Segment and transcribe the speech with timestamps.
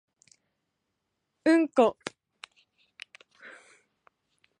[1.43, 1.95] うんこ